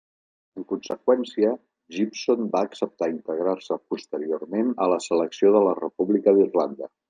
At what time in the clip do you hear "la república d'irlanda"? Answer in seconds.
5.69-6.95